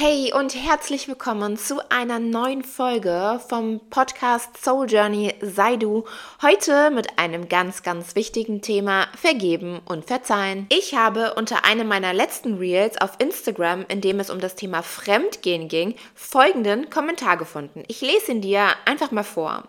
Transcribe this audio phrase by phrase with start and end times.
[0.00, 6.04] Hey und herzlich willkommen zu einer neuen Folge vom Podcast Soul Journey Sei du.
[6.40, 10.66] Heute mit einem ganz, ganz wichtigen Thema Vergeben und Verzeihen.
[10.68, 14.84] Ich habe unter einem meiner letzten Reels auf Instagram, in dem es um das Thema
[14.84, 17.82] Fremdgehen ging, folgenden Kommentar gefunden.
[17.88, 19.64] Ich lese ihn dir einfach mal vor.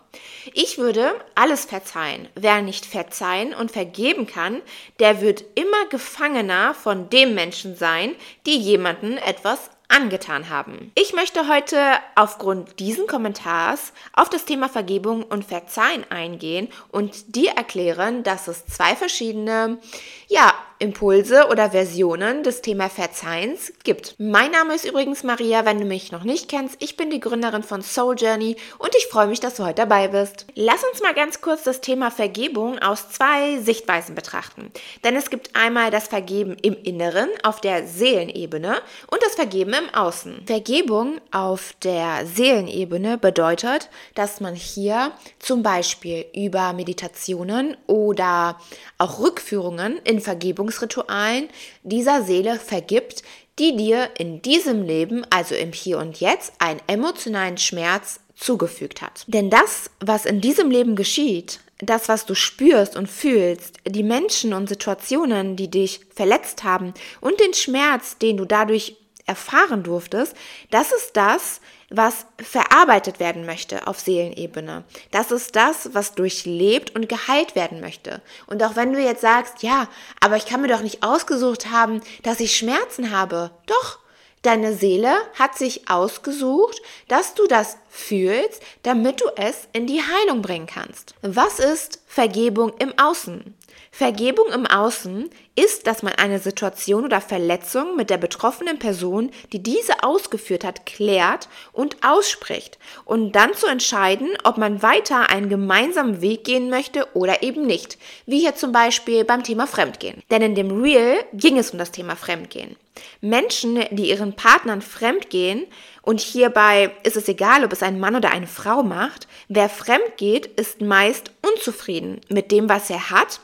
[0.54, 2.30] Ich würde alles verzeihen.
[2.36, 4.62] Wer nicht verzeihen und vergeben kann,
[5.00, 8.14] der wird immer Gefangener von dem Menschen sein,
[8.46, 10.92] die jemanden etwas angetan haben.
[10.96, 11.78] Ich möchte heute
[12.16, 18.66] aufgrund diesen Kommentars auf das Thema Vergebung und Verzeihen eingehen und dir erklären, dass es
[18.66, 19.80] zwei verschiedene,
[20.28, 24.16] ja, Impulse oder Versionen des Thema Verzeihens gibt.
[24.18, 26.78] Mein Name ist übrigens Maria, wenn du mich noch nicht kennst.
[26.82, 30.08] Ich bin die Gründerin von Soul Journey und ich freue mich, dass du heute dabei
[30.08, 30.46] bist.
[30.56, 34.72] Lass uns mal ganz kurz das Thema Vergebung aus zwei Sichtweisen betrachten.
[35.04, 38.78] Denn es gibt einmal das Vergeben im Inneren auf der Seelenebene
[39.12, 40.46] und das Vergeben im Außen.
[40.46, 48.58] Vergebung auf der Seelenebene bedeutet, dass man hier zum Beispiel über Meditationen oder
[48.98, 51.50] auch Rückführungen in Vergebung Vergebungsritualen
[51.84, 53.24] dieser Seele vergibt,
[53.58, 59.26] die dir in diesem Leben, also im Hier und Jetzt, einen emotionalen Schmerz zugefügt hat.
[59.28, 64.54] Denn das, was in diesem Leben geschieht, das, was du spürst und fühlst, die Menschen
[64.54, 70.36] und Situationen, die dich verletzt haben und den Schmerz, den du dadurch erfahren durftest,
[70.72, 74.84] das ist das, was verarbeitet werden möchte auf Seelenebene.
[75.12, 78.22] Das ist das, was durchlebt und geheilt werden möchte.
[78.48, 79.88] Und auch wenn du jetzt sagst, ja,
[80.20, 83.52] aber ich kann mir doch nicht ausgesucht haben, dass ich Schmerzen habe.
[83.66, 84.00] Doch,
[84.42, 90.42] Deine Seele hat sich ausgesucht, dass du das fühlst, damit du es in die Heilung
[90.42, 91.14] bringen kannst.
[91.22, 93.54] Was ist Vergebung im Außen?
[93.92, 99.62] Vergebung im Außen ist, dass man eine Situation oder Verletzung mit der betroffenen Person, die
[99.62, 106.22] diese ausgeführt hat, klärt und ausspricht und dann zu entscheiden, ob man weiter einen gemeinsamen
[106.22, 107.98] Weg gehen möchte oder eben nicht.
[108.26, 110.24] Wie hier zum Beispiel beim Thema Fremdgehen.
[110.32, 112.76] Denn in dem Real ging es um das Thema Fremdgehen.
[113.22, 115.66] Menschen, die ihren Partnern fremdgehen,
[116.02, 120.18] und hierbei ist es egal, ob es ein Mann oder eine Frau macht, wer fremd
[120.18, 123.40] geht, ist meist unzufrieden mit dem, was er hat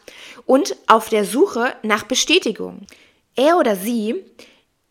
[0.46, 2.86] und auf der Suche nach Bestätigung.
[3.36, 4.24] Er oder sie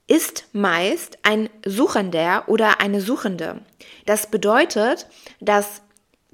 [0.06, 3.62] ist meist ein Suchender oder eine Suchende.
[4.04, 5.06] Das bedeutet,
[5.40, 5.80] dass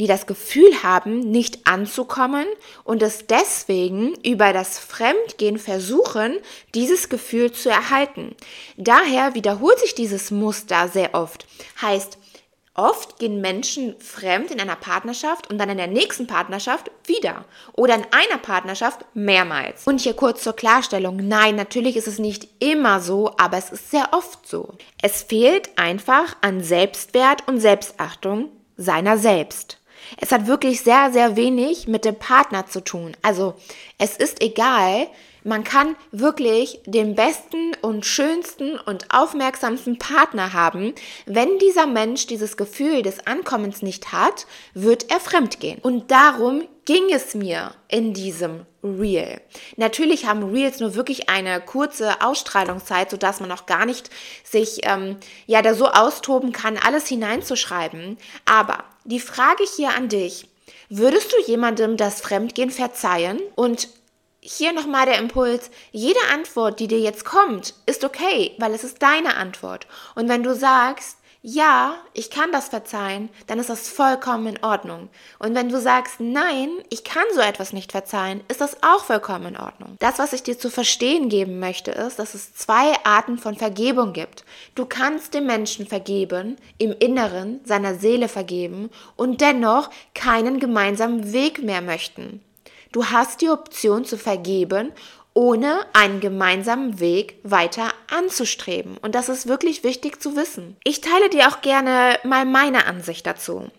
[0.00, 2.46] die das Gefühl haben, nicht anzukommen
[2.84, 6.38] und es deswegen über das Fremdgehen versuchen,
[6.74, 8.34] dieses Gefühl zu erhalten.
[8.78, 11.46] Daher wiederholt sich dieses Muster sehr oft.
[11.82, 12.16] Heißt,
[12.74, 17.44] Oft gehen Menschen fremd in einer Partnerschaft und dann in der nächsten Partnerschaft wieder.
[17.72, 19.86] Oder in einer Partnerschaft mehrmals.
[19.86, 21.16] Und hier kurz zur Klarstellung.
[21.16, 24.74] Nein, natürlich ist es nicht immer so, aber es ist sehr oft so.
[25.02, 29.79] Es fehlt einfach an Selbstwert und Selbstachtung seiner selbst.
[30.18, 33.16] Es hat wirklich sehr, sehr wenig mit dem Partner zu tun.
[33.22, 33.54] Also
[33.98, 35.08] es ist egal,
[35.42, 40.94] man kann wirklich den besten und schönsten und aufmerksamsten Partner haben.
[41.24, 45.78] Wenn dieser Mensch dieses Gefühl des Ankommens nicht hat, wird er fremdgehen.
[45.80, 49.40] Und darum ging es mir in diesem Reel.
[49.76, 54.10] Natürlich haben Reels nur wirklich eine kurze Ausstrahlungszeit, sodass man noch gar nicht
[54.44, 58.18] sich ähm, ja da so austoben kann, alles hineinzuschreiben.
[58.46, 60.48] Aber die Frage hier an dich,
[60.88, 63.40] würdest du jemandem das Fremdgehen verzeihen?
[63.54, 63.88] Und
[64.40, 69.02] hier nochmal der Impuls, jede Antwort, die dir jetzt kommt, ist okay, weil es ist
[69.02, 69.86] deine Antwort.
[70.14, 75.08] Und wenn du sagst, ja, ich kann das verzeihen, dann ist das vollkommen in Ordnung.
[75.38, 79.54] Und wenn du sagst, nein, ich kann so etwas nicht verzeihen, ist das auch vollkommen
[79.54, 79.96] in Ordnung.
[80.00, 84.12] Das, was ich dir zu verstehen geben möchte, ist, dass es zwei Arten von Vergebung
[84.12, 84.44] gibt.
[84.74, 91.62] Du kannst dem Menschen vergeben, im Inneren seiner Seele vergeben und dennoch keinen gemeinsamen Weg
[91.62, 92.44] mehr möchten.
[92.92, 94.92] Du hast die Option zu vergeben
[95.34, 98.96] ohne einen gemeinsamen Weg weiter anzustreben.
[98.98, 100.76] Und das ist wirklich wichtig zu wissen.
[100.84, 103.70] Ich teile dir auch gerne mal meine Ansicht dazu.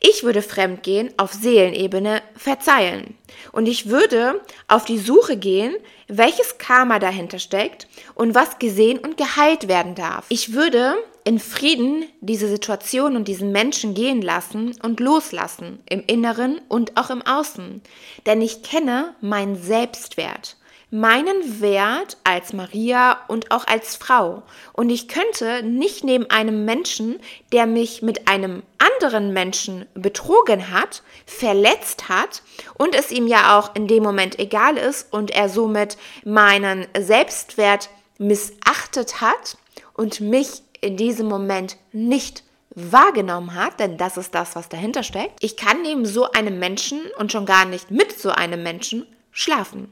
[0.00, 3.16] Ich würde Fremdgehen auf Seelenebene verzeihen.
[3.52, 5.74] Und ich würde auf die Suche gehen,
[6.08, 10.26] welches Karma dahinter steckt und was gesehen und geheilt werden darf.
[10.28, 16.60] Ich würde in Frieden diese Situation und diesen Menschen gehen lassen und loslassen, im Inneren
[16.68, 17.80] und auch im Außen.
[18.26, 20.56] Denn ich kenne meinen Selbstwert
[20.92, 24.42] meinen Wert als Maria und auch als Frau.
[24.74, 27.18] Und ich könnte nicht neben einem Menschen,
[27.50, 32.42] der mich mit einem anderen Menschen betrogen hat, verletzt hat
[32.74, 35.96] und es ihm ja auch in dem Moment egal ist und er somit
[36.26, 37.88] meinen Selbstwert
[38.18, 39.56] missachtet hat
[39.94, 45.42] und mich in diesem Moment nicht wahrgenommen hat, denn das ist das, was dahinter steckt.
[45.42, 49.90] Ich kann neben so einem Menschen und schon gar nicht mit so einem Menschen schlafen.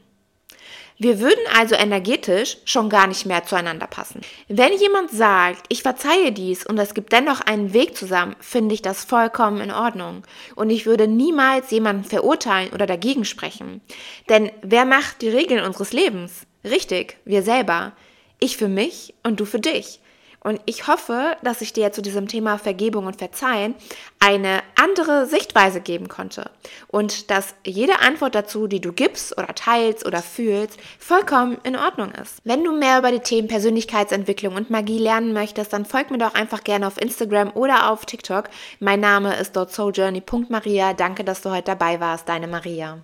[0.97, 4.21] Wir würden also energetisch schon gar nicht mehr zueinander passen.
[4.47, 8.81] Wenn jemand sagt, ich verzeihe dies und es gibt dennoch einen Weg zusammen, finde ich
[8.81, 10.23] das vollkommen in Ordnung.
[10.55, 13.81] Und ich würde niemals jemanden verurteilen oder dagegen sprechen.
[14.29, 16.45] Denn wer macht die Regeln unseres Lebens?
[16.63, 17.93] Richtig, wir selber.
[18.39, 20.00] Ich für mich und du für dich.
[20.43, 23.75] Und ich hoffe, dass ich dir zu diesem Thema Vergebung und Verzeihen
[24.19, 26.49] eine andere Sichtweise geben konnte.
[26.87, 32.11] Und dass jede Antwort dazu, die du gibst oder teilst oder fühlst, vollkommen in Ordnung
[32.11, 32.39] ist.
[32.43, 36.33] Wenn du mehr über die Themen Persönlichkeitsentwicklung und Magie lernen möchtest, dann folg mir doch
[36.33, 38.49] einfach gerne auf Instagram oder auf TikTok.
[38.79, 40.93] Mein Name ist dort souljourney.maria.
[40.93, 42.27] Danke, dass du heute dabei warst.
[42.27, 42.97] Deine Maria.